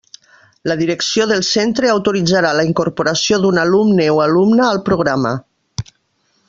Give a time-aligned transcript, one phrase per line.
[0.69, 5.37] La direcció del centre autoritzarà la incorporació d'un alumne o d'alumna al programa.